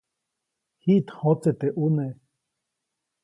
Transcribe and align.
Jiʼt 0.83 1.13
jõtse 1.17 1.51
teʼ 1.59 1.73
ʼune. 1.77 2.07